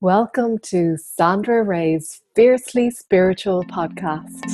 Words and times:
Welcome 0.00 0.58
to 0.58 0.96
Sandra 0.96 1.64
Ray's 1.64 2.22
Fiercely 2.36 2.88
Spiritual 2.88 3.64
podcast. 3.64 4.44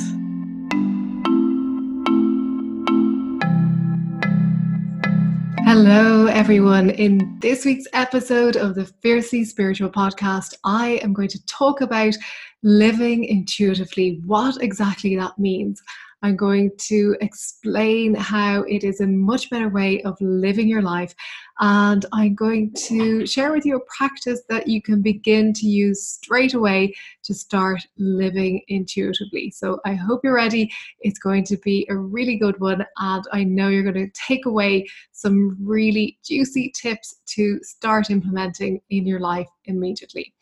Hello, 5.63 6.25
everyone. 6.25 6.89
In 6.89 7.37
this 7.41 7.63
week's 7.63 7.85
episode 7.93 8.55
of 8.55 8.73
the 8.73 8.87
Fiercely 9.03 9.45
Spiritual 9.45 9.91
podcast, 9.91 10.55
I 10.63 10.99
am 11.03 11.13
going 11.13 11.29
to 11.29 11.45
talk 11.45 11.79
about 11.81 12.15
living 12.63 13.25
intuitively, 13.25 14.21
what 14.25 14.59
exactly 14.63 15.15
that 15.15 15.37
means. 15.37 15.79
I'm 16.25 16.35
going 16.35 16.71
to 16.87 17.15
explain 17.21 18.15
how 18.15 18.63
it 18.63 18.83
is 18.83 18.99
a 18.99 19.05
much 19.05 19.51
better 19.51 19.69
way 19.69 20.01
of 20.01 20.17
living 20.19 20.67
your 20.67 20.81
life. 20.81 21.13
And 21.59 22.03
I'm 22.13 22.33
going 22.33 22.73
to 22.87 23.27
share 23.27 23.51
with 23.51 23.63
you 23.63 23.75
a 23.75 23.85
practice 23.95 24.41
that 24.49 24.67
you 24.67 24.81
can 24.81 25.03
begin 25.03 25.53
to 25.53 25.67
use 25.67 26.03
straight 26.03 26.55
away 26.55 26.95
to 27.25 27.35
start 27.35 27.85
living 27.99 28.63
intuitively. 28.69 29.51
So 29.51 29.79
I 29.85 29.93
hope 29.93 30.21
you're 30.23 30.33
ready. 30.33 30.71
It's 31.01 31.19
going 31.19 31.43
to 31.43 31.57
be 31.57 31.85
a 31.91 31.95
really 31.95 32.37
good 32.37 32.59
one. 32.59 32.83
And 32.97 33.23
I 33.31 33.43
know 33.43 33.69
you're 33.69 33.83
going 33.83 33.93
to 33.93 34.21
take 34.27 34.47
away 34.47 34.87
some 35.11 35.55
really 35.61 36.17
juicy 36.25 36.73
tips 36.75 37.17
to 37.35 37.59
start 37.61 38.09
implementing 38.09 38.81
in 38.89 39.05
your 39.05 39.19
life 39.19 39.47
immediately. 39.65 40.33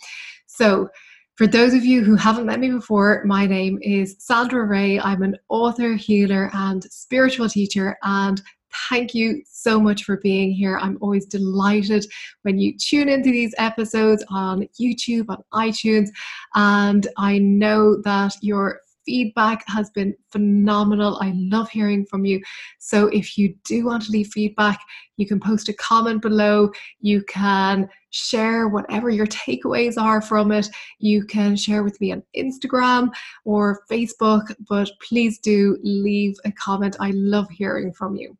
So, 0.45 0.89
for 1.35 1.47
those 1.47 1.73
of 1.73 1.83
you 1.83 2.03
who 2.03 2.15
haven't 2.15 2.45
met 2.45 2.59
me 2.59 2.69
before, 2.69 3.23
my 3.25 3.47
name 3.47 3.79
is 3.81 4.15
Sandra 4.19 4.65
Ray. 4.65 4.99
I'm 4.99 5.23
an 5.23 5.35
author, 5.49 5.93
healer, 5.93 6.51
and 6.53 6.83
spiritual 6.83 7.49
teacher. 7.49 7.97
And 8.03 8.39
thank 8.87 9.15
you 9.15 9.41
so 9.45 9.79
much 9.79 10.03
for 10.03 10.17
being 10.17 10.51
here. 10.51 10.77
I'm 10.77 10.99
always 11.01 11.25
delighted 11.25 12.05
when 12.43 12.59
you 12.59 12.77
tune 12.77 13.09
into 13.09 13.31
these 13.31 13.55
episodes 13.57 14.23
on 14.29 14.67
YouTube, 14.79 15.25
on 15.29 15.43
iTunes. 15.53 16.09
And 16.53 17.07
I 17.17 17.39
know 17.39 17.99
that 18.03 18.35
your 18.41 18.81
feedback 19.05 19.63
has 19.67 19.89
been 19.89 20.15
phenomenal. 20.31 21.17
I 21.21 21.33
love 21.35 21.69
hearing 21.69 22.05
from 22.05 22.25
you. 22.25 22.41
So 22.79 23.07
if 23.07 23.37
you 23.37 23.55
do 23.65 23.85
want 23.85 24.03
to 24.03 24.11
leave 24.11 24.27
feedback, 24.27 24.79
you 25.17 25.27
can 25.27 25.39
post 25.39 25.69
a 25.69 25.73
comment 25.73 26.21
below. 26.21 26.71
You 27.01 27.23
can 27.23 27.89
share 28.09 28.67
whatever 28.67 29.09
your 29.09 29.27
takeaways 29.27 30.01
are 30.01 30.21
from 30.21 30.51
it. 30.51 30.67
You 30.99 31.25
can 31.25 31.55
share 31.55 31.83
with 31.83 31.99
me 31.99 32.11
on 32.11 32.23
Instagram 32.35 33.09
or 33.45 33.83
Facebook, 33.89 34.53
but 34.67 34.89
please 35.07 35.39
do 35.39 35.77
leave 35.83 36.35
a 36.45 36.51
comment. 36.51 36.95
I 36.99 37.11
love 37.11 37.49
hearing 37.49 37.93
from 37.93 38.15
you. 38.15 38.37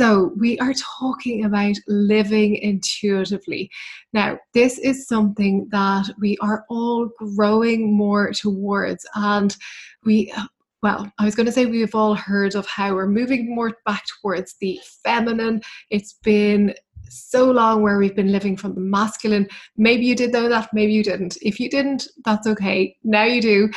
So, 0.00 0.32
we 0.38 0.58
are 0.60 0.72
talking 0.98 1.44
about 1.44 1.74
living 1.86 2.56
intuitively. 2.56 3.70
Now, 4.14 4.38
this 4.54 4.78
is 4.78 5.06
something 5.06 5.68
that 5.72 6.06
we 6.18 6.38
are 6.40 6.64
all 6.70 7.10
growing 7.18 7.92
more 7.92 8.32
towards, 8.32 9.04
and 9.14 9.54
we 10.06 10.32
well, 10.82 11.12
I 11.18 11.26
was 11.26 11.34
going 11.34 11.44
to 11.44 11.52
say 11.52 11.66
we've 11.66 11.94
all 11.94 12.14
heard 12.14 12.54
of 12.54 12.66
how 12.66 12.94
we're 12.94 13.08
moving 13.08 13.54
more 13.54 13.76
back 13.84 14.04
towards 14.22 14.54
the 14.62 14.80
feminine. 15.04 15.60
It's 15.90 16.14
been 16.14 16.72
so 17.10 17.50
long 17.50 17.82
where 17.82 17.98
we've 17.98 18.16
been 18.16 18.32
living 18.32 18.56
from 18.56 18.74
the 18.74 18.80
masculine. 18.80 19.48
Maybe 19.76 20.06
you 20.06 20.14
did 20.14 20.32
know 20.32 20.48
that, 20.48 20.70
maybe 20.72 20.94
you 20.94 21.02
didn't. 21.02 21.36
If 21.42 21.60
you 21.60 21.68
didn't, 21.68 22.08
that's 22.24 22.46
okay. 22.46 22.96
Now 23.04 23.24
you 23.24 23.42
do. 23.42 23.70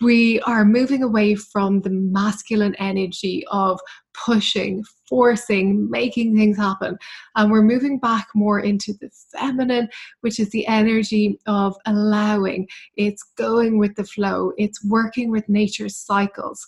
We 0.00 0.40
are 0.40 0.64
moving 0.64 1.02
away 1.02 1.34
from 1.34 1.80
the 1.80 1.90
masculine 1.90 2.74
energy 2.76 3.44
of 3.50 3.80
pushing, 4.12 4.84
forcing, 5.08 5.90
making 5.90 6.36
things 6.36 6.56
happen. 6.56 6.98
And 7.34 7.50
we're 7.50 7.62
moving 7.62 7.98
back 7.98 8.28
more 8.34 8.60
into 8.60 8.92
the 9.00 9.10
feminine, 9.32 9.88
which 10.20 10.38
is 10.38 10.50
the 10.50 10.66
energy 10.66 11.38
of 11.46 11.76
allowing. 11.86 12.68
It's 12.96 13.22
going 13.36 13.78
with 13.78 13.94
the 13.96 14.04
flow, 14.04 14.52
it's 14.58 14.84
working 14.84 15.30
with 15.30 15.48
nature's 15.48 15.96
cycles. 15.96 16.66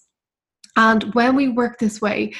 And 0.76 1.12
when 1.14 1.34
we 1.34 1.48
work 1.48 1.78
this 1.78 2.00
way, 2.00 2.34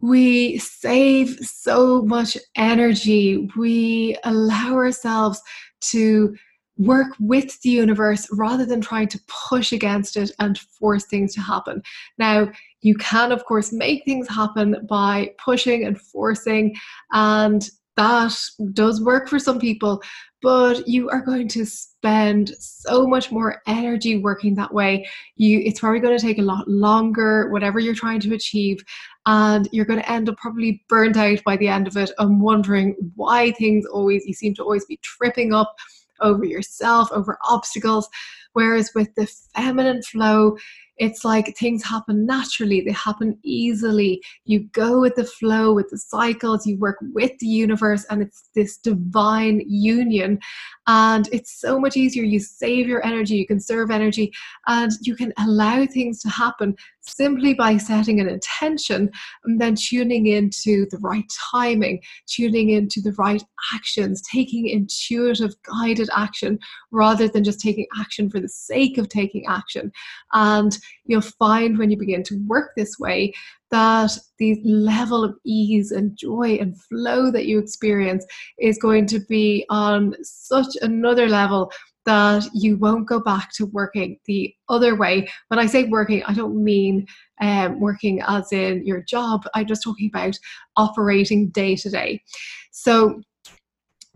we 0.00 0.58
save 0.58 1.38
so 1.40 2.02
much 2.02 2.36
energy. 2.56 3.48
We 3.56 4.16
allow 4.24 4.74
ourselves 4.74 5.40
to 5.82 6.34
work 6.76 7.08
with 7.20 7.60
the 7.62 7.70
universe 7.70 8.26
rather 8.32 8.66
than 8.66 8.80
trying 8.80 9.08
to 9.08 9.20
push 9.48 9.72
against 9.72 10.16
it 10.16 10.30
and 10.40 10.58
force 10.58 11.04
things 11.04 11.34
to 11.34 11.40
happen. 11.40 11.82
Now, 12.18 12.50
you 12.80 12.96
can, 12.96 13.32
of 13.32 13.44
course, 13.44 13.72
make 13.72 14.04
things 14.04 14.28
happen 14.28 14.86
by 14.88 15.30
pushing 15.38 15.84
and 15.84 16.00
forcing, 16.00 16.74
and 17.12 17.68
that 17.96 18.36
does 18.72 19.00
work 19.00 19.28
for 19.28 19.38
some 19.38 19.60
people, 19.60 20.02
but 20.42 20.86
you 20.88 21.08
are 21.10 21.20
going 21.20 21.46
to 21.48 21.64
spend 21.64 22.50
so 22.58 23.06
much 23.06 23.30
more 23.30 23.62
energy 23.66 24.18
working 24.18 24.56
that 24.56 24.74
way. 24.74 25.08
You 25.36 25.60
it's 25.60 25.80
probably 25.80 26.00
going 26.00 26.18
to 26.18 26.22
take 26.22 26.38
a 26.38 26.42
lot 26.42 26.66
longer, 26.66 27.50
whatever 27.50 27.78
you're 27.78 27.94
trying 27.94 28.20
to 28.20 28.34
achieve, 28.34 28.84
and 29.26 29.68
you're 29.70 29.84
going 29.84 30.00
to 30.00 30.10
end 30.10 30.28
up 30.28 30.36
probably 30.38 30.84
burnt 30.88 31.16
out 31.16 31.38
by 31.44 31.56
the 31.56 31.68
end 31.68 31.86
of 31.86 31.96
it 31.96 32.10
and 32.18 32.40
wondering 32.40 32.96
why 33.14 33.52
things 33.52 33.86
always 33.86 34.26
you 34.26 34.34
seem 34.34 34.54
to 34.56 34.62
always 34.62 34.84
be 34.86 34.98
tripping 35.02 35.54
up 35.54 35.74
over 36.20 36.44
yourself, 36.44 37.10
over 37.12 37.38
obstacles. 37.48 38.08
Whereas 38.52 38.90
with 38.94 39.14
the 39.14 39.26
feminine 39.56 40.02
flow, 40.02 40.56
it's 40.98 41.24
like 41.24 41.56
things 41.56 41.82
happen 41.82 42.26
naturally, 42.26 42.80
they 42.80 42.92
happen 42.92 43.38
easily. 43.42 44.22
You 44.44 44.60
go 44.72 45.00
with 45.00 45.16
the 45.16 45.24
flow, 45.24 45.72
with 45.72 45.88
the 45.90 45.98
cycles, 45.98 46.66
you 46.66 46.78
work 46.78 46.98
with 47.12 47.32
the 47.38 47.46
universe, 47.46 48.04
and 48.10 48.22
it's 48.22 48.50
this 48.54 48.78
divine 48.78 49.62
union. 49.66 50.38
And 50.86 51.28
it's 51.32 51.60
so 51.60 51.80
much 51.80 51.96
easier. 51.96 52.24
You 52.24 52.40
save 52.40 52.86
your 52.86 53.04
energy, 53.04 53.36
you 53.36 53.46
conserve 53.46 53.90
energy, 53.90 54.32
and 54.66 54.92
you 55.02 55.16
can 55.16 55.32
allow 55.38 55.86
things 55.86 56.20
to 56.22 56.28
happen 56.28 56.76
simply 57.00 57.54
by 57.54 57.76
setting 57.76 58.20
an 58.20 58.28
intention 58.28 59.10
and 59.44 59.60
then 59.60 59.74
tuning 59.74 60.26
into 60.26 60.86
the 60.90 60.98
right 60.98 61.24
timing, 61.52 62.00
tuning 62.26 62.70
into 62.70 63.00
the 63.02 63.12
right 63.12 63.42
actions, 63.74 64.22
taking 64.30 64.68
intuitive 64.68 65.54
guided 65.62 66.08
action 66.14 66.58
rather 66.90 67.28
than 67.28 67.44
just 67.44 67.60
taking 67.60 67.86
action 67.98 68.30
for 68.30 68.40
the 68.40 68.48
sake 68.48 68.96
of 68.96 69.08
taking 69.08 69.44
action. 69.46 69.92
And 70.32 70.78
you'll 71.06 71.20
find 71.20 71.78
when 71.78 71.90
you 71.90 71.98
begin 71.98 72.22
to 72.24 72.40
work 72.46 72.72
this 72.76 72.98
way 72.98 73.32
that 73.70 74.16
the 74.38 74.60
level 74.64 75.24
of 75.24 75.36
ease 75.44 75.90
and 75.90 76.16
joy 76.16 76.56
and 76.60 76.80
flow 76.82 77.30
that 77.30 77.46
you 77.46 77.58
experience 77.58 78.24
is 78.58 78.78
going 78.78 79.06
to 79.06 79.20
be 79.20 79.66
on 79.70 80.14
such 80.22 80.76
another 80.82 81.28
level 81.28 81.70
that 82.06 82.46
you 82.52 82.76
won't 82.76 83.08
go 83.08 83.18
back 83.18 83.50
to 83.54 83.66
working 83.66 84.18
the 84.26 84.54
other 84.68 84.94
way. 84.94 85.28
When 85.48 85.58
I 85.58 85.66
say 85.66 85.84
working, 85.84 86.22
I 86.24 86.34
don't 86.34 86.62
mean 86.62 87.06
um, 87.40 87.80
working 87.80 88.20
as 88.26 88.52
in 88.52 88.86
your 88.86 89.02
job, 89.02 89.46
I'm 89.54 89.66
just 89.66 89.82
talking 89.82 90.10
about 90.12 90.38
operating 90.76 91.48
day 91.48 91.76
to 91.76 91.90
day. 91.90 92.22
So 92.70 93.22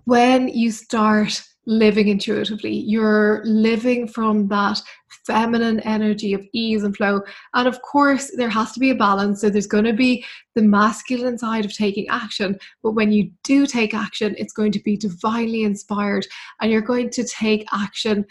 when 0.05 0.49
you 0.49 0.71
start 0.71 1.43
living 1.69 2.09
intuitively. 2.09 2.73
You're 2.73 3.43
living 3.45 4.09
from 4.09 4.49
that 4.49 4.81
feminine 5.27 5.81
energy 5.81 6.33
of 6.33 6.43
ease 6.55 6.83
and 6.83 6.97
flow. 6.97 7.21
And 7.53 7.69
of 7.69 7.81
course, 7.83 8.33
there 8.35 8.49
has 8.49 8.73
to 8.73 8.81
be 8.81 8.91
a 8.91 8.95
balance. 8.95 9.43
So 9.43 9.51
there's 9.51 9.67
going 9.67 9.85
to 9.85 9.93
be 9.93 10.25
the 10.55 10.63
masculine 10.63 11.37
side 11.37 11.67
of 11.67 11.75
taking 11.75 12.09
action. 12.09 12.59
But 12.83 12.93
when 12.93 13.13
you 13.13 13.31
do 13.45 13.67
take 13.67 13.93
action, 13.93 14.35
it's 14.39 14.55
going 14.55 14.73
to 14.73 14.81
be 14.81 14.97
divinely 14.97 15.65
inspired 15.65 16.27
and 16.63 16.73
you're 16.73 16.81
going 16.81 17.11
to 17.11 17.25
take 17.25 17.67
action 17.71 18.25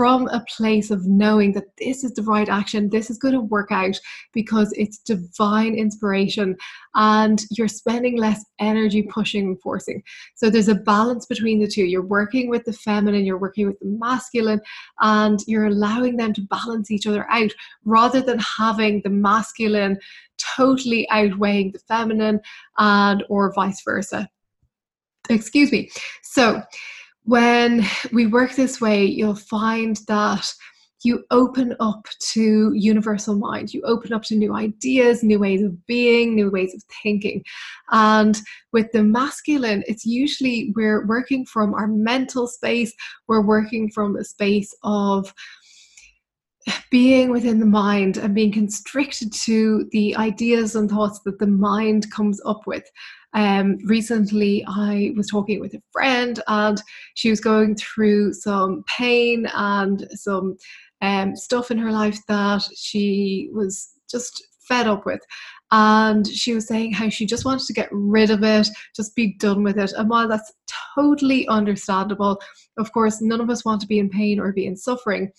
from 0.00 0.28
a 0.28 0.42
place 0.56 0.90
of 0.90 1.06
knowing 1.06 1.52
that 1.52 1.76
this 1.76 2.04
is 2.04 2.14
the 2.14 2.22
right 2.22 2.48
action, 2.48 2.88
this 2.88 3.10
is 3.10 3.18
going 3.18 3.34
to 3.34 3.40
work 3.42 3.70
out 3.70 4.00
because 4.32 4.72
it's 4.72 4.96
divine 4.96 5.74
inspiration 5.74 6.56
and 6.94 7.42
you're 7.50 7.68
spending 7.68 8.16
less 8.16 8.42
energy 8.60 9.02
pushing 9.02 9.48
and 9.48 9.60
forcing. 9.60 10.02
So 10.36 10.48
there's 10.48 10.68
a 10.70 10.74
balance 10.74 11.26
between 11.26 11.60
the 11.60 11.68
two. 11.68 11.84
You're 11.84 12.00
working 12.00 12.48
with 12.48 12.64
the 12.64 12.72
feminine, 12.72 13.26
you're 13.26 13.36
working 13.36 13.66
with 13.66 13.78
the 13.78 13.88
masculine, 13.88 14.62
and 15.02 15.38
you're 15.46 15.66
allowing 15.66 16.16
them 16.16 16.32
to 16.32 16.46
balance 16.48 16.90
each 16.90 17.06
other 17.06 17.30
out 17.30 17.50
rather 17.84 18.22
than 18.22 18.38
having 18.38 19.02
the 19.04 19.10
masculine 19.10 19.98
totally 20.56 21.06
outweighing 21.10 21.72
the 21.72 21.78
feminine 21.80 22.40
and 22.78 23.22
or 23.28 23.52
vice 23.52 23.82
versa. 23.84 24.30
Excuse 25.28 25.70
me. 25.70 25.90
So 26.22 26.62
when 27.30 27.86
we 28.12 28.26
work 28.26 28.56
this 28.56 28.80
way, 28.80 29.04
you'll 29.04 29.36
find 29.36 30.00
that 30.08 30.52
you 31.04 31.24
open 31.30 31.76
up 31.78 32.04
to 32.32 32.72
universal 32.74 33.36
mind. 33.36 33.72
You 33.72 33.82
open 33.82 34.12
up 34.12 34.24
to 34.24 34.34
new 34.34 34.52
ideas, 34.52 35.22
new 35.22 35.38
ways 35.38 35.62
of 35.62 35.86
being, 35.86 36.34
new 36.34 36.50
ways 36.50 36.74
of 36.74 36.82
thinking. 37.04 37.44
And 37.92 38.36
with 38.72 38.90
the 38.90 39.04
masculine, 39.04 39.84
it's 39.86 40.04
usually 40.04 40.72
we're 40.74 41.06
working 41.06 41.46
from 41.46 41.72
our 41.72 41.86
mental 41.86 42.48
space, 42.48 42.92
we're 43.28 43.46
working 43.46 43.92
from 43.92 44.16
a 44.16 44.24
space 44.24 44.74
of 44.82 45.32
being 46.90 47.30
within 47.30 47.60
the 47.60 47.66
mind 47.66 48.16
and 48.16 48.34
being 48.34 48.52
constricted 48.52 49.32
to 49.32 49.88
the 49.92 50.14
ideas 50.16 50.76
and 50.76 50.90
thoughts 50.90 51.20
that 51.20 51.38
the 51.38 51.46
mind 51.46 52.10
comes 52.12 52.40
up 52.44 52.66
with. 52.66 52.84
Um, 53.32 53.78
recently, 53.84 54.64
I 54.66 55.12
was 55.16 55.28
talking 55.28 55.60
with 55.60 55.74
a 55.74 55.82
friend, 55.92 56.42
and 56.48 56.82
she 57.14 57.30
was 57.30 57.40
going 57.40 57.76
through 57.76 58.32
some 58.34 58.84
pain 58.86 59.46
and 59.54 60.06
some 60.14 60.56
um, 61.00 61.36
stuff 61.36 61.70
in 61.70 61.78
her 61.78 61.92
life 61.92 62.18
that 62.26 62.68
she 62.74 63.50
was 63.52 63.94
just 64.10 64.42
fed 64.68 64.86
up 64.86 65.06
with. 65.06 65.20
And 65.72 66.26
she 66.26 66.52
was 66.52 66.66
saying 66.66 66.92
how 66.92 67.08
she 67.08 67.26
just 67.26 67.44
wanted 67.44 67.66
to 67.66 67.72
get 67.72 67.88
rid 67.92 68.30
of 68.30 68.42
it, 68.42 68.68
just 68.96 69.14
be 69.14 69.34
done 69.38 69.62
with 69.62 69.78
it. 69.78 69.92
And 69.92 70.10
while 70.10 70.26
that's 70.26 70.52
totally 70.96 71.46
understandable, 71.46 72.40
of 72.76 72.92
course, 72.92 73.20
none 73.20 73.40
of 73.40 73.50
us 73.50 73.64
want 73.64 73.80
to 73.82 73.86
be 73.86 74.00
in 74.00 74.10
pain 74.10 74.40
or 74.40 74.52
be 74.52 74.66
in 74.66 74.76
suffering. 74.76 75.30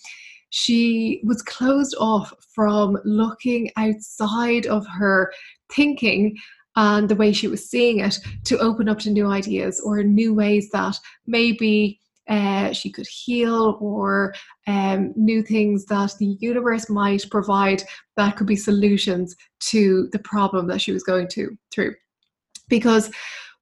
She 0.54 1.22
was 1.24 1.40
closed 1.40 1.94
off 1.98 2.30
from 2.54 2.98
looking 3.06 3.70
outside 3.78 4.66
of 4.66 4.86
her 4.86 5.32
thinking 5.72 6.36
and 6.76 7.08
the 7.08 7.16
way 7.16 7.32
she 7.32 7.48
was 7.48 7.70
seeing 7.70 8.00
it 8.00 8.18
to 8.44 8.58
open 8.58 8.86
up 8.86 8.98
to 9.00 9.10
new 9.10 9.26
ideas 9.28 9.80
or 9.80 10.02
new 10.02 10.34
ways 10.34 10.68
that 10.70 10.98
maybe 11.26 11.98
uh, 12.28 12.70
she 12.74 12.90
could 12.90 13.06
heal 13.06 13.78
or 13.80 14.34
um, 14.66 15.14
new 15.16 15.42
things 15.42 15.86
that 15.86 16.14
the 16.18 16.36
universe 16.40 16.90
might 16.90 17.24
provide 17.30 17.82
that 18.18 18.36
could 18.36 18.46
be 18.46 18.54
solutions 18.54 19.34
to 19.60 20.10
the 20.12 20.18
problem 20.18 20.66
that 20.66 20.82
she 20.82 20.92
was 20.92 21.02
going 21.02 21.28
to 21.28 21.56
through. 21.70 21.94
Because 22.68 23.10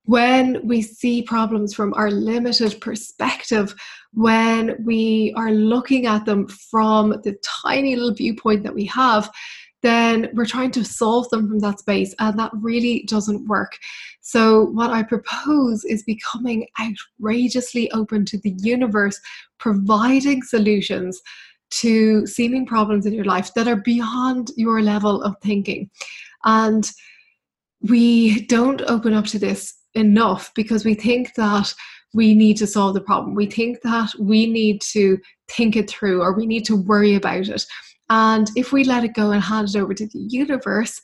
when 0.05 0.67
we 0.67 0.83
see 0.83 1.23
problems 1.23 1.75
from 1.75 1.95
our 1.95 2.11
limited 2.11 2.81
perspective, 2.81 3.75
when 4.13 4.77
we 4.85 5.33
are 5.37 5.53
looking 5.53 6.07
at 6.07 6.25
them 6.25 6.49
from 6.49 7.11
the 7.23 7.37
tiny 7.63 7.97
little 7.97 8.15
viewpoint 8.15 8.63
that 8.65 8.75
we 8.75 8.87
have, 8.87 9.31
then 9.83 10.29
we're 10.35 10.47
trying 10.47 10.71
to 10.73 10.85
solve 10.85 11.29
them 11.31 11.49
from 11.49 11.59
that 11.61 11.79
space, 11.79 12.15
and 12.19 12.39
that 12.39 12.51
really 12.55 13.05
doesn't 13.09 13.47
work. 13.47 13.77
So, 14.21 14.65
what 14.65 14.91
I 14.91 15.03
propose 15.03 15.85
is 15.85 16.03
becoming 16.03 16.67
outrageously 16.79 17.91
open 17.93 18.25
to 18.27 18.39
the 18.39 18.55
universe, 18.59 19.19
providing 19.59 20.43
solutions 20.43 21.21
to 21.71 22.27
seeming 22.27 22.67
problems 22.67 23.07
in 23.07 23.15
your 23.15 23.25
life 23.25 23.55
that 23.55 23.69
are 23.69 23.77
beyond 23.77 24.51
your 24.57 24.83
level 24.83 25.23
of 25.23 25.37
thinking. 25.43 25.89
And 26.45 26.91
we 27.83 28.45
don't 28.47 28.83
open 28.83 29.15
up 29.15 29.27
to 29.27 29.39
this 29.39 29.80
enough 29.95 30.53
because 30.55 30.85
we 30.85 30.95
think 30.95 31.35
that 31.35 31.75
we 32.13 32.35
need 32.35 32.57
to 32.59 32.67
solve 32.67 32.95
the 32.95 33.01
problem. 33.01 33.35
We 33.35 33.47
think 33.47 33.83
that 33.83 34.13
we 34.19 34.47
need 34.47 34.81
to 34.93 35.19
think 35.49 35.77
it 35.77 35.89
through 35.89 36.23
or 36.23 36.33
we 36.33 36.47
need 36.47 36.65
to 36.67 36.77
worry 36.77 37.15
about 37.15 37.49
it. 37.49 37.65
And 38.09 38.51
if 38.57 38.73
we 38.73 38.85
let 38.85 39.05
it 39.05 39.15
go 39.15 39.31
and 39.31 39.43
hand 39.43 39.69
it 39.69 39.77
over 39.77 39.95
to 39.95 40.07
the 40.07 40.19
universe, 40.19 41.01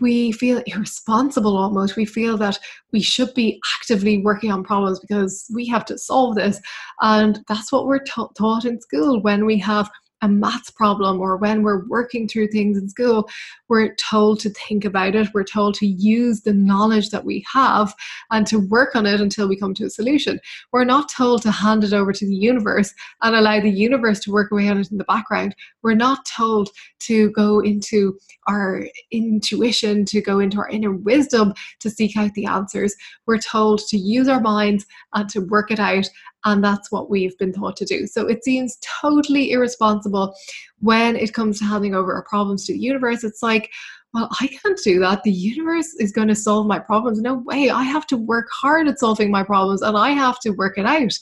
we 0.00 0.32
feel 0.32 0.62
irresponsible 0.66 1.56
almost. 1.56 1.96
We 1.96 2.04
feel 2.04 2.36
that 2.38 2.58
we 2.92 3.00
should 3.00 3.32
be 3.34 3.60
actively 3.78 4.18
working 4.18 4.50
on 4.50 4.64
problems 4.64 5.00
because 5.00 5.46
we 5.54 5.66
have 5.68 5.84
to 5.86 5.98
solve 5.98 6.34
this. 6.34 6.60
And 7.00 7.40
that's 7.48 7.70
what 7.70 7.86
we're 7.86 8.04
ta- 8.04 8.28
taught 8.36 8.64
in 8.64 8.80
school 8.80 9.22
when 9.22 9.46
we 9.46 9.56
have 9.58 9.88
a 10.24 10.28
maths 10.28 10.70
problem 10.70 11.20
or 11.20 11.36
when 11.36 11.62
we're 11.62 11.86
working 11.86 12.26
through 12.26 12.48
things 12.48 12.78
in 12.78 12.88
school, 12.88 13.28
we're 13.68 13.94
told 13.96 14.40
to 14.40 14.50
think 14.50 14.84
about 14.84 15.14
it. 15.14 15.28
We're 15.34 15.44
told 15.44 15.74
to 15.76 15.86
use 15.86 16.40
the 16.40 16.54
knowledge 16.54 17.10
that 17.10 17.26
we 17.26 17.44
have 17.52 17.94
and 18.30 18.46
to 18.46 18.58
work 18.58 18.96
on 18.96 19.04
it 19.04 19.20
until 19.20 19.48
we 19.48 19.58
come 19.58 19.74
to 19.74 19.84
a 19.84 19.90
solution. 19.90 20.40
We're 20.72 20.84
not 20.84 21.10
told 21.10 21.42
to 21.42 21.50
hand 21.50 21.84
it 21.84 21.92
over 21.92 22.12
to 22.12 22.26
the 22.26 22.34
universe 22.34 22.92
and 23.22 23.36
allow 23.36 23.60
the 23.60 23.70
universe 23.70 24.20
to 24.20 24.32
work 24.32 24.50
away 24.50 24.68
on 24.68 24.78
it 24.78 24.90
in 24.90 24.96
the 24.96 25.04
background. 25.04 25.54
We're 25.82 25.94
not 25.94 26.24
told 26.24 26.70
to 27.00 27.30
go 27.32 27.60
into 27.60 28.18
our 28.48 28.86
intuition, 29.10 30.06
to 30.06 30.22
go 30.22 30.38
into 30.38 30.58
our 30.58 30.68
inner 30.68 30.92
wisdom 30.92 31.52
to 31.80 31.90
seek 31.90 32.16
out 32.16 32.32
the 32.32 32.46
answers. 32.46 32.94
We're 33.26 33.38
told 33.38 33.80
to 33.88 33.98
use 33.98 34.28
our 34.28 34.40
minds 34.40 34.86
and 35.12 35.28
to 35.30 35.40
work 35.40 35.70
it 35.70 35.80
out 35.80 36.08
and 36.44 36.62
that's 36.62 36.92
what 36.92 37.10
we've 37.10 37.36
been 37.38 37.52
taught 37.52 37.76
to 37.76 37.84
do. 37.84 38.06
So 38.06 38.26
it 38.26 38.44
seems 38.44 38.78
totally 39.00 39.52
irresponsible 39.52 40.34
when 40.80 41.16
it 41.16 41.32
comes 41.32 41.58
to 41.58 41.64
handing 41.64 41.94
over 41.94 42.14
our 42.14 42.24
problems 42.24 42.66
to 42.66 42.72
the 42.72 42.78
universe. 42.78 43.24
It's 43.24 43.42
like, 43.42 43.70
well, 44.12 44.28
I 44.40 44.46
can't 44.46 44.78
do 44.84 45.00
that. 45.00 45.22
The 45.24 45.32
universe 45.32 45.94
is 45.98 46.12
going 46.12 46.28
to 46.28 46.34
solve 46.34 46.66
my 46.66 46.78
problems. 46.78 47.20
No 47.20 47.34
way. 47.34 47.70
I 47.70 47.82
have 47.82 48.06
to 48.08 48.16
work 48.16 48.46
hard 48.52 48.86
at 48.86 49.00
solving 49.00 49.30
my 49.30 49.42
problems 49.42 49.82
and 49.82 49.96
I 49.96 50.10
have 50.10 50.38
to 50.40 50.50
work 50.50 50.78
it 50.78 50.86
out. 50.86 51.12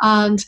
And 0.00 0.44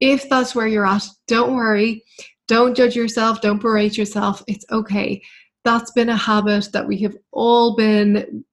if 0.00 0.28
that's 0.28 0.54
where 0.54 0.66
you're 0.66 0.86
at, 0.86 1.06
don't 1.26 1.54
worry. 1.54 2.04
Don't 2.48 2.76
judge 2.76 2.96
yourself. 2.96 3.40
Don't 3.40 3.60
berate 3.60 3.96
yourself. 3.96 4.42
It's 4.46 4.64
okay. 4.70 5.22
That's 5.64 5.90
been 5.92 6.08
a 6.08 6.16
habit 6.16 6.68
that 6.72 6.86
we 6.86 6.98
have 6.98 7.16
all 7.32 7.76
been 7.76 8.44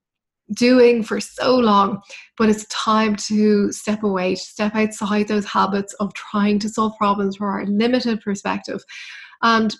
doing 0.53 1.03
for 1.03 1.19
so 1.19 1.57
long, 1.57 2.01
but 2.37 2.49
it's 2.49 2.65
time 2.67 3.15
to 3.15 3.71
step 3.71 4.03
away, 4.03 4.35
to 4.35 4.41
step 4.41 4.75
outside 4.75 5.27
those 5.27 5.45
habits 5.45 5.93
of 5.95 6.13
trying 6.13 6.59
to 6.59 6.69
solve 6.69 6.93
problems 6.97 7.37
from 7.37 7.47
our 7.47 7.65
limited 7.65 8.21
perspective. 8.21 8.83
And 9.41 9.75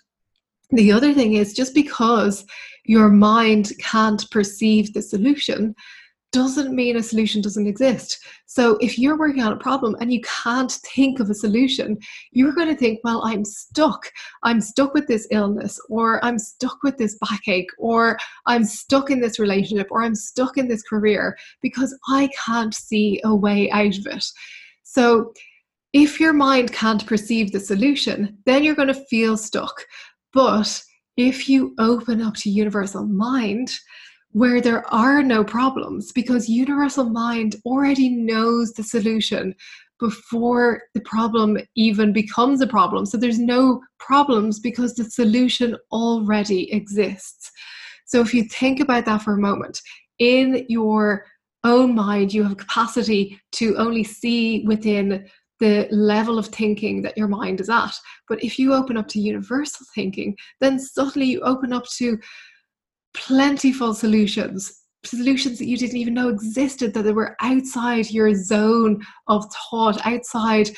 the 0.71 0.91
other 0.91 1.13
thing 1.13 1.33
is 1.33 1.53
just 1.53 1.75
because 1.75 2.45
your 2.85 3.09
mind 3.09 3.73
can't 3.79 4.29
perceive 4.31 4.93
the 4.93 5.01
solution 5.01 5.75
doesn't 6.31 6.75
mean 6.75 6.97
a 6.97 7.03
solution 7.03 7.41
doesn't 7.41 7.67
exist. 7.67 8.17
So 8.45 8.77
if 8.81 8.99
you're 8.99 9.17
working 9.17 9.41
on 9.41 9.53
a 9.53 9.57
problem 9.57 9.95
and 9.99 10.11
you 10.11 10.21
can't 10.43 10.71
think 10.71 11.19
of 11.19 11.29
a 11.29 11.33
solution, 11.33 11.97
you're 12.31 12.53
going 12.53 12.67
to 12.67 12.75
think, 12.75 12.99
well, 13.03 13.23
I'm 13.25 13.45
stuck. 13.45 14.11
I'm 14.43 14.59
stuck 14.59 14.93
with 14.93 15.07
this 15.07 15.27
illness, 15.31 15.79
or 15.89 16.23
I'm 16.25 16.37
stuck 16.37 16.77
with 16.83 16.97
this 16.97 17.17
backache, 17.21 17.69
or 17.77 18.17
I'm 18.47 18.65
stuck 18.65 19.11
in 19.11 19.21
this 19.21 19.39
relationship, 19.39 19.87
or 19.91 20.03
I'm 20.03 20.15
stuck 20.15 20.57
in 20.57 20.67
this 20.67 20.83
career 20.83 21.37
because 21.61 21.97
I 22.09 22.29
can't 22.45 22.73
see 22.73 23.21
a 23.23 23.33
way 23.33 23.71
out 23.71 23.97
of 23.97 24.05
it. 24.07 24.25
So 24.83 25.31
if 25.93 26.19
your 26.19 26.33
mind 26.33 26.73
can't 26.73 27.05
perceive 27.05 27.51
the 27.53 27.59
solution, 27.61 28.37
then 28.45 28.63
you're 28.63 28.75
going 28.75 28.89
to 28.89 29.05
feel 29.05 29.37
stuck. 29.37 29.85
But 30.33 30.83
if 31.15 31.47
you 31.47 31.73
open 31.79 32.21
up 32.21 32.35
to 32.35 32.49
universal 32.49 33.05
mind, 33.05 33.71
where 34.35 34.59
there 34.59 34.85
are 34.93 35.23
no 35.23 35.45
problems 35.45 36.11
because 36.11 36.49
universal 36.49 37.05
mind 37.05 37.55
already 37.65 38.09
knows 38.09 38.73
the 38.73 38.83
solution 38.83 39.55
before 39.97 40.81
the 40.93 40.99
problem 40.99 41.57
even 41.77 42.11
becomes 42.11 42.59
a 42.59 42.67
problem. 42.67 43.05
So 43.05 43.15
there's 43.15 43.39
no 43.39 43.81
problems 43.97 44.59
because 44.59 44.93
the 44.93 45.05
solution 45.05 45.77
already 45.89 46.69
exists. 46.73 47.49
So 48.07 48.19
if 48.19 48.33
you 48.33 48.43
think 48.43 48.81
about 48.81 49.05
that 49.05 49.21
for 49.21 49.35
a 49.35 49.41
moment, 49.41 49.79
in 50.19 50.65
your 50.67 51.23
own 51.63 51.95
mind, 51.95 52.33
you 52.33 52.43
have 52.43 52.57
capacity 52.57 53.39
to 53.53 53.77
only 53.77 54.03
see 54.03 54.65
within 54.67 55.29
the 55.61 55.87
level 55.91 56.37
of 56.37 56.47
thinking 56.47 57.01
that 57.03 57.17
your 57.17 57.29
mind 57.29 57.61
is 57.61 57.69
at. 57.69 57.93
But 58.27 58.43
if 58.43 58.59
you 58.59 58.73
open 58.73 58.97
up 58.97 59.07
to 59.07 59.21
universal 59.21 59.85
thinking, 59.95 60.35
then 60.59 60.77
suddenly 60.77 61.27
you 61.27 61.39
open 61.39 61.71
up 61.71 61.85
to 61.95 62.19
plentiful 63.15 63.93
solutions 63.93 64.83
solutions 65.05 65.59
that 65.59 65.67
you 65.67 65.77
didn't 65.77 65.97
even 65.97 66.13
know 66.13 66.29
existed 66.29 66.93
that 66.93 67.03
they 67.03 67.11
were 67.11 67.35
outside 67.41 68.09
your 68.09 68.33
zone 68.33 69.01
of 69.27 69.45
thought 69.53 70.03
outside 70.05 70.69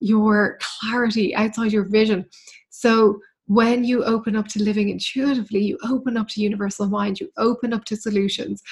your 0.00 0.58
clarity 0.60 1.34
outside 1.34 1.72
your 1.72 1.84
vision. 1.84 2.24
So 2.70 3.20
when 3.46 3.84
you 3.84 4.04
open 4.04 4.36
up 4.36 4.48
to 4.48 4.62
living 4.62 4.88
intuitively 4.88 5.60
you 5.60 5.78
open 5.88 6.16
up 6.16 6.28
to 6.28 6.40
universal 6.40 6.86
mind 6.86 7.20
you 7.20 7.30
open 7.36 7.72
up 7.72 7.84
to 7.84 7.96
solutions 7.96 8.62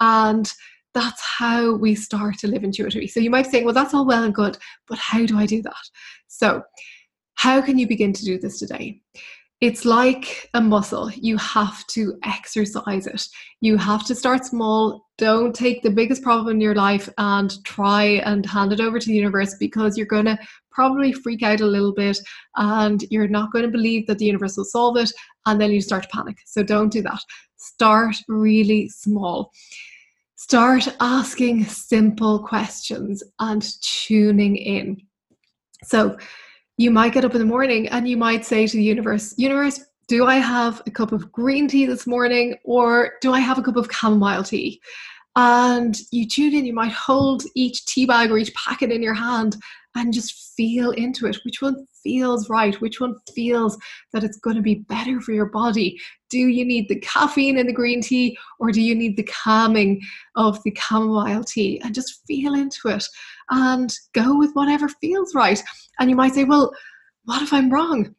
and 0.00 0.50
that's 0.94 1.22
how 1.22 1.74
we 1.74 1.94
start 1.94 2.36
to 2.38 2.48
live 2.48 2.64
intuitively. 2.64 3.06
So 3.06 3.20
you 3.20 3.30
might 3.30 3.46
say 3.46 3.64
well 3.64 3.74
that's 3.74 3.94
all 3.94 4.06
well 4.06 4.24
and 4.24 4.34
good 4.34 4.56
but 4.88 4.98
how 4.98 5.26
do 5.26 5.38
i 5.38 5.46
do 5.46 5.62
that? 5.62 5.74
So 6.28 6.62
how 7.34 7.60
can 7.60 7.78
you 7.78 7.88
begin 7.88 8.12
to 8.12 8.24
do 8.24 8.38
this 8.38 8.58
today 8.58 9.00
it's 9.60 9.84
like 9.84 10.48
a 10.54 10.60
muscle. 10.60 11.10
You 11.10 11.36
have 11.36 11.86
to 11.88 12.18
exercise 12.24 13.06
it. 13.06 13.28
You 13.60 13.76
have 13.76 14.06
to 14.06 14.14
start 14.14 14.46
small. 14.46 15.06
Don't 15.18 15.54
take 15.54 15.82
the 15.82 15.90
biggest 15.90 16.22
problem 16.22 16.56
in 16.56 16.60
your 16.62 16.74
life 16.74 17.10
and 17.18 17.62
try 17.64 18.04
and 18.24 18.46
hand 18.46 18.72
it 18.72 18.80
over 18.80 18.98
to 18.98 19.06
the 19.06 19.14
universe 19.14 19.56
because 19.60 19.98
you're 19.98 20.06
going 20.06 20.24
to 20.24 20.38
probably 20.70 21.12
freak 21.12 21.42
out 21.42 21.60
a 21.60 21.66
little 21.66 21.92
bit 21.92 22.18
and 22.56 23.04
you're 23.10 23.28
not 23.28 23.52
going 23.52 23.64
to 23.64 23.70
believe 23.70 24.06
that 24.06 24.16
the 24.16 24.24
universe 24.24 24.56
will 24.56 24.64
solve 24.64 24.96
it. 24.96 25.12
And 25.44 25.60
then 25.60 25.70
you 25.72 25.82
start 25.82 26.04
to 26.04 26.08
panic. 26.08 26.38
So 26.46 26.62
don't 26.62 26.90
do 26.90 27.02
that. 27.02 27.20
Start 27.56 28.16
really 28.28 28.88
small. 28.88 29.52
Start 30.36 30.88
asking 31.00 31.66
simple 31.66 32.38
questions 32.46 33.22
and 33.40 33.62
tuning 33.82 34.56
in. 34.56 35.02
So, 35.84 36.16
you 36.80 36.90
might 36.90 37.12
get 37.12 37.26
up 37.26 37.34
in 37.34 37.40
the 37.40 37.44
morning 37.44 37.88
and 37.88 38.08
you 38.08 38.16
might 38.16 38.42
say 38.42 38.66
to 38.66 38.74
the 38.74 38.82
universe, 38.82 39.34
Universe, 39.36 39.84
do 40.08 40.24
I 40.24 40.36
have 40.36 40.80
a 40.86 40.90
cup 40.90 41.12
of 41.12 41.30
green 41.30 41.68
tea 41.68 41.84
this 41.84 42.06
morning 42.06 42.56
or 42.64 43.12
do 43.20 43.34
I 43.34 43.40
have 43.40 43.58
a 43.58 43.62
cup 43.62 43.76
of 43.76 43.90
chamomile 43.92 44.42
tea? 44.42 44.80
And 45.36 45.96
you 46.10 46.26
tune 46.26 46.54
in, 46.54 46.66
you 46.66 46.72
might 46.72 46.92
hold 46.92 47.44
each 47.54 47.86
tea 47.86 48.06
bag 48.06 48.30
or 48.30 48.38
each 48.38 48.54
packet 48.54 48.90
in 48.90 49.02
your 49.02 49.14
hand 49.14 49.56
and 49.94 50.12
just 50.12 50.54
feel 50.56 50.90
into 50.92 51.26
it. 51.26 51.38
Which 51.44 51.62
one 51.62 51.86
feels 52.02 52.48
right? 52.48 52.80
Which 52.80 53.00
one 53.00 53.16
feels 53.34 53.76
that 54.12 54.24
it's 54.24 54.38
going 54.38 54.56
to 54.56 54.62
be 54.62 54.76
better 54.88 55.20
for 55.20 55.32
your 55.32 55.46
body? 55.46 56.00
Do 56.30 56.38
you 56.38 56.64
need 56.64 56.88
the 56.88 57.00
caffeine 57.00 57.58
in 57.58 57.66
the 57.66 57.72
green 57.72 58.00
tea 58.00 58.36
or 58.58 58.72
do 58.72 58.80
you 58.80 58.94
need 58.94 59.16
the 59.16 59.24
calming 59.24 60.00
of 60.36 60.62
the 60.64 60.76
chamomile 60.76 61.44
tea? 61.44 61.80
And 61.84 61.94
just 61.94 62.24
feel 62.26 62.54
into 62.54 62.88
it 62.88 63.04
and 63.50 63.92
go 64.12 64.36
with 64.36 64.52
whatever 64.54 64.88
feels 64.88 65.34
right. 65.34 65.62
And 65.98 66.10
you 66.10 66.16
might 66.16 66.34
say, 66.34 66.44
well, 66.44 66.72
what 67.24 67.42
if 67.42 67.52
I'm 67.52 67.70
wrong? 67.70 68.14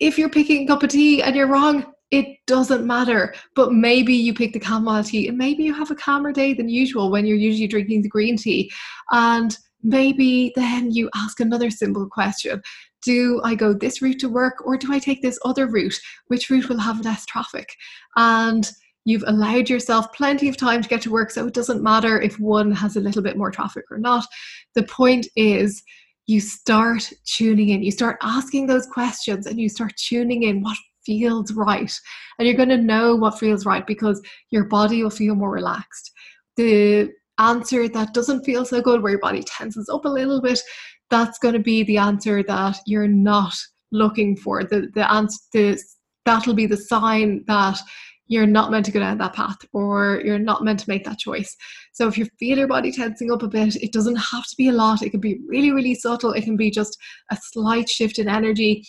If 0.00 0.18
you're 0.18 0.28
picking 0.28 0.64
a 0.64 0.66
cup 0.68 0.82
of 0.84 0.90
tea 0.90 1.22
and 1.22 1.34
you're 1.34 1.48
wrong, 1.48 1.92
it 2.10 2.38
doesn't 2.46 2.86
matter. 2.86 3.34
But 3.54 3.72
maybe 3.72 4.14
you 4.14 4.34
pick 4.34 4.52
the 4.52 4.60
chamomile 4.64 5.04
tea 5.04 5.28
and 5.28 5.36
maybe 5.36 5.62
you 5.62 5.74
have 5.74 5.90
a 5.90 5.96
calmer 5.96 6.32
day 6.32 6.54
than 6.54 6.68
usual 6.68 7.10
when 7.10 7.26
you're 7.26 7.36
usually 7.36 7.66
drinking 7.66 8.02
the 8.02 8.08
green 8.08 8.36
tea. 8.36 8.70
And 9.10 9.56
maybe 9.82 10.52
then 10.56 10.90
you 10.90 11.10
ask 11.14 11.40
another 11.40 11.70
simple 11.70 12.08
question 12.08 12.62
Do 13.02 13.40
I 13.44 13.54
go 13.54 13.72
this 13.72 14.02
route 14.02 14.18
to 14.20 14.28
work 14.28 14.66
or 14.66 14.76
do 14.76 14.92
I 14.92 14.98
take 14.98 15.22
this 15.22 15.38
other 15.44 15.66
route? 15.66 15.98
Which 16.28 16.50
route 16.50 16.68
will 16.68 16.80
have 16.80 17.04
less 17.04 17.26
traffic? 17.26 17.68
And 18.16 18.70
you've 19.04 19.24
allowed 19.26 19.70
yourself 19.70 20.12
plenty 20.12 20.48
of 20.48 20.56
time 20.56 20.82
to 20.82 20.88
get 20.88 21.00
to 21.02 21.10
work, 21.10 21.30
so 21.30 21.46
it 21.46 21.54
doesn't 21.54 21.82
matter 21.82 22.20
if 22.20 22.38
one 22.38 22.70
has 22.72 22.96
a 22.96 23.00
little 23.00 23.22
bit 23.22 23.38
more 23.38 23.50
traffic 23.50 23.84
or 23.90 23.98
not. 23.98 24.26
The 24.74 24.82
point 24.82 25.26
is, 25.34 25.82
you 26.26 26.40
start 26.40 27.10
tuning 27.24 27.70
in, 27.70 27.82
you 27.82 27.90
start 27.90 28.18
asking 28.20 28.66
those 28.66 28.86
questions, 28.86 29.46
and 29.46 29.58
you 29.58 29.70
start 29.70 29.94
tuning 29.96 30.42
in 30.42 30.60
what 30.60 30.76
feels 31.08 31.52
right. 31.54 31.92
And 32.38 32.46
you're 32.46 32.56
going 32.56 32.68
to 32.68 32.76
know 32.76 33.16
what 33.16 33.38
feels 33.38 33.64
right 33.64 33.86
because 33.86 34.20
your 34.50 34.64
body 34.64 35.02
will 35.02 35.10
feel 35.10 35.34
more 35.34 35.50
relaxed. 35.50 36.12
The 36.58 37.10
answer 37.38 37.88
that 37.88 38.12
doesn't 38.12 38.44
feel 38.44 38.66
so 38.66 38.82
good, 38.82 39.02
where 39.02 39.12
your 39.12 39.20
body 39.20 39.42
tenses 39.42 39.88
up 39.88 40.04
a 40.04 40.08
little 40.08 40.42
bit, 40.42 40.60
that's 41.08 41.38
going 41.38 41.54
to 41.54 41.60
be 41.60 41.82
the 41.82 41.96
answer 41.96 42.42
that 42.42 42.78
you're 42.84 43.08
not 43.08 43.54
looking 43.90 44.36
for. 44.36 44.64
The 44.64 44.90
the 44.94 45.10
answer 45.10 45.38
the, 45.54 45.82
that'll 46.26 46.54
be 46.54 46.66
the 46.66 46.76
sign 46.76 47.42
that 47.46 47.78
you're 48.26 48.46
not 48.46 48.70
meant 48.70 48.84
to 48.84 48.92
go 48.92 49.00
down 49.00 49.16
that 49.16 49.32
path 49.32 49.56
or 49.72 50.20
you're 50.22 50.38
not 50.38 50.62
meant 50.62 50.80
to 50.80 50.90
make 50.90 51.04
that 51.04 51.18
choice. 51.18 51.56
So 51.94 52.06
if 52.06 52.18
you 52.18 52.26
feel 52.38 52.58
your 52.58 52.68
body 52.68 52.92
tensing 52.92 53.32
up 53.32 53.42
a 53.42 53.48
bit, 53.48 53.76
it 53.76 53.94
doesn't 53.94 54.16
have 54.16 54.44
to 54.44 54.56
be 54.58 54.68
a 54.68 54.72
lot. 54.72 55.00
It 55.00 55.10
can 55.10 55.20
be 55.20 55.40
really, 55.48 55.72
really 55.72 55.94
subtle. 55.94 56.34
It 56.34 56.44
can 56.44 56.58
be 56.58 56.70
just 56.70 56.98
a 57.30 57.38
slight 57.40 57.88
shift 57.88 58.18
in 58.18 58.28
energy 58.28 58.86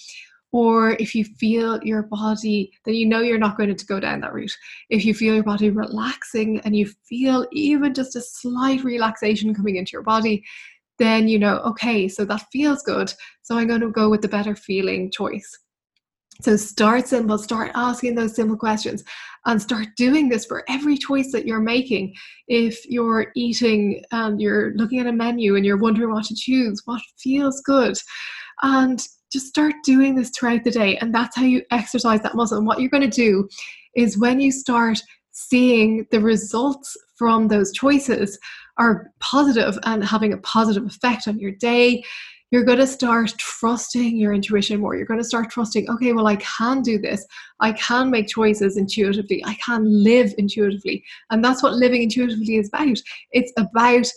or 0.52 0.92
if 0.94 1.14
you 1.14 1.24
feel 1.24 1.80
your 1.84 2.04
body, 2.04 2.72
then 2.86 2.96
you 2.96 3.06
know 3.06 3.22
you're 3.22 3.38
not 3.38 3.58
going 3.58 3.76
to 3.76 3.86
go 3.86 4.00
down 4.00 4.22
that 4.22 4.34
route. 4.34 4.56
If 4.90 5.06
you 5.06 5.14
feel 5.14 5.36
your 5.36 5.44
body 5.44 5.70
relaxing 5.70 6.60
and 6.62 6.76
you 6.76 6.90
feel 7.08 7.46
even 7.52 7.94
just 7.94 8.16
a 8.16 8.22
slight 8.22 8.84
relaxation 8.84 9.54
coming 9.54 9.76
into 9.76 9.92
your 9.94 10.04
body, 10.04 10.44
then 10.98 11.28
you 11.28 11.40
know, 11.40 11.58
okay, 11.60 12.08
so 12.08 12.26
that 12.26 12.46
feels 12.52 12.82
good. 12.84 13.14
So 13.44 13.58
I'm 13.58 13.68
going 13.68 13.82
to 13.82 13.92
go 13.92 14.10
with 14.10 14.22
the 14.22 14.28
better 14.28 14.56
feeling 14.56 15.12
choice. 15.12 15.58
So 16.42 16.56
start 16.56 17.08
simple, 17.08 17.38
start 17.38 17.72
asking 17.76 18.16
those 18.16 18.36
simple 18.36 18.58
questions 18.58 19.04
and 19.46 19.62
start 19.62 19.88
doing 19.98 20.30
this 20.30 20.46
for 20.46 20.64
every 20.70 20.98
choice 20.98 21.32
that 21.34 21.46
you're 21.46 21.60
making. 21.60 22.14
If 22.48 22.86
you're 22.90 23.32
eating 23.36 24.04
and 24.12 24.40
you're 24.42 24.74
looking 24.76 25.00
at 25.00 25.08
a 25.08 25.12
menu 25.12 25.56
and 25.56 25.66
you're 25.66 25.78
wondering 25.78 26.12
what 26.12 26.26
to 26.26 26.36
choose, 26.36 26.82
what 26.86 27.02
feels 27.18 27.62
good? 27.62 27.98
And 28.62 29.06
just 29.32 29.48
start 29.48 29.74
doing 29.84 30.16
this 30.16 30.32
throughout 30.32 30.64
the 30.64 30.72
day. 30.72 30.98
And 30.98 31.14
that's 31.14 31.36
how 31.36 31.44
you 31.44 31.64
exercise 31.72 32.22
that 32.22 32.36
muscle. 32.36 32.58
And 32.58 32.68
what 32.68 32.80
you're 32.80 32.90
going 32.90 33.10
to 33.10 33.16
do 33.16 33.48
is 33.96 34.18
when 34.18 34.40
you 34.40 34.52
start 34.52 35.00
seeing 35.32 36.06
the 36.12 36.20
results 36.20 36.98
from 37.16 37.48
those 37.48 37.72
choices 37.72 38.38
are 38.78 39.12
positive 39.20 39.78
and 39.84 40.04
having 40.04 40.34
a 40.34 40.38
positive 40.38 40.86
effect 40.86 41.28
on 41.28 41.40
your 41.40 41.52
day, 41.52 42.04
you're 42.52 42.64
going 42.64 42.80
to 42.80 42.88
start 42.88 43.34
trusting 43.38 44.18
your 44.18 44.34
intuition 44.34 44.80
more. 44.80 44.96
You're 44.96 45.06
going 45.06 45.20
to 45.20 45.26
start 45.26 45.52
trusting, 45.52 45.90
okay, 45.90 46.14
well, 46.14 46.28
I 46.28 46.38
can 46.38 46.82
do 46.82 46.98
this. 46.98 47.24
I 47.60 47.74
can 47.74 48.10
make 48.10 48.28
choices 48.28 48.76
intuitively. 48.76 49.44
I 49.46 49.54
can 49.64 49.84
live 49.86 50.34
intuitively. 50.38 51.04
And 51.30 51.44
that's 51.44 51.62
what 51.62 51.74
living 51.74 52.02
intuitively 52.02 52.56
is 52.56 52.70
about. 52.70 52.98
It's 53.32 53.54
about 53.58 54.08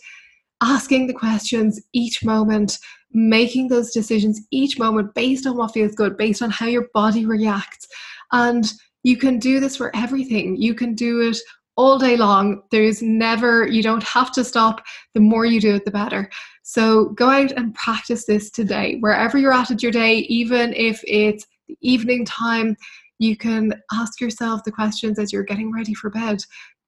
asking 0.62 1.08
the 1.08 1.12
questions 1.12 1.80
each 1.92 2.24
moment 2.24 2.78
making 3.14 3.68
those 3.68 3.92
decisions 3.92 4.40
each 4.50 4.78
moment 4.78 5.14
based 5.14 5.46
on 5.46 5.56
what 5.56 5.72
feels 5.72 5.94
good, 5.94 6.16
based 6.16 6.42
on 6.42 6.50
how 6.50 6.66
your 6.66 6.88
body 6.94 7.26
reacts. 7.26 7.86
And 8.32 8.72
you 9.02 9.16
can 9.16 9.38
do 9.38 9.60
this 9.60 9.76
for 9.76 9.94
everything. 9.94 10.56
You 10.56 10.74
can 10.74 10.94
do 10.94 11.20
it 11.28 11.38
all 11.76 11.98
day 11.98 12.16
long. 12.16 12.62
There's 12.70 13.02
never, 13.02 13.66
you 13.66 13.82
don't 13.82 14.02
have 14.02 14.32
to 14.32 14.44
stop. 14.44 14.82
The 15.14 15.20
more 15.20 15.44
you 15.44 15.60
do 15.60 15.74
it, 15.74 15.84
the 15.84 15.90
better. 15.90 16.30
So 16.62 17.06
go 17.10 17.28
out 17.28 17.52
and 17.52 17.74
practice 17.74 18.26
this 18.26 18.50
today, 18.50 18.98
wherever 19.00 19.38
you're 19.38 19.52
at 19.52 19.70
at 19.70 19.82
your 19.82 19.92
day, 19.92 20.18
even 20.18 20.72
if 20.74 21.02
it's 21.06 21.46
the 21.68 21.76
evening 21.80 22.24
time. 22.24 22.76
You 23.18 23.36
can 23.36 23.74
ask 23.92 24.20
yourself 24.20 24.64
the 24.64 24.72
questions 24.72 25.18
as 25.18 25.32
you're 25.32 25.44
getting 25.44 25.72
ready 25.72 25.94
for 25.94 26.10
bed 26.10 26.42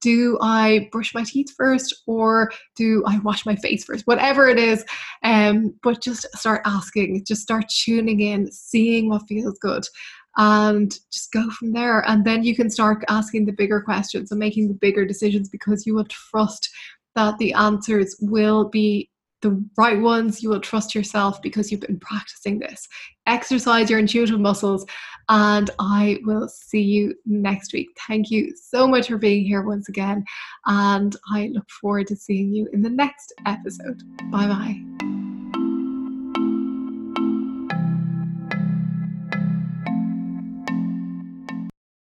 do 0.05 0.37
I 0.43 0.91
brush 0.93 1.15
my 1.15 1.25
teeth 1.25 1.55
first 1.57 2.03
or 2.07 2.53
do 2.77 3.03
I 3.07 3.19
wash 3.21 3.47
my 3.47 3.57
face 3.57 3.85
first? 3.85 4.07
Whatever 4.07 4.49
it 4.49 4.59
is. 4.59 4.85
Um, 5.23 5.75
but 5.83 6.03
just 6.03 6.27
start 6.37 6.61
asking, 6.67 7.25
just 7.27 7.41
start 7.41 7.65
tuning 7.71 8.21
in, 8.21 8.53
seeing 8.53 9.09
what 9.09 9.27
feels 9.27 9.59
good. 9.61 9.85
And 10.37 10.93
just 11.11 11.33
go 11.33 11.49
from 11.53 11.73
there. 11.73 12.07
And 12.07 12.23
then 12.23 12.45
you 12.45 12.55
can 12.55 12.69
start 12.69 13.03
asking 13.09 13.47
the 13.47 13.53
bigger 13.53 13.81
questions 13.81 14.31
and 14.31 14.39
making 14.39 14.69
the 14.69 14.75
bigger 14.75 15.07
decisions 15.07 15.49
because 15.49 15.87
you 15.87 15.95
will 15.95 16.07
trust 16.07 16.69
that 17.15 17.39
the 17.39 17.55
answers 17.55 18.15
will 18.21 18.69
be 18.69 19.11
the 19.41 19.65
right 19.79 20.01
ones. 20.01 20.43
You 20.43 20.51
will 20.51 20.61
trust 20.61 20.95
yourself 20.95 21.41
because 21.41 21.71
you've 21.71 21.81
been 21.81 22.01
practicing 22.01 22.59
this. 22.59 22.87
Exercise 23.27 23.89
your 23.89 24.01
intuitive 24.01 24.41
muscles, 24.41 24.85
and 25.29 25.71
I 25.79 26.21
will 26.25 26.49
see 26.49 26.83
you 26.83 27.15
next 27.27 27.73
week. 27.73 27.89
Thank 28.07 28.31
you 28.31 28.55
so 28.57 28.87
much 28.87 29.09
for 29.09 29.19
being 29.19 29.45
here 29.45 29.63
once 29.63 29.89
again, 29.89 30.25
and 30.67 31.17
I 31.33 31.51
look 31.53 31.69
forward 31.71 32.07
to 32.09 32.17
seeing 32.17 32.53
you 32.53 32.69
in 32.73 32.83
the 32.83 32.91
next 32.91 33.33
episode. 33.47 34.03
Bye 34.31 34.47
bye. 34.47 35.34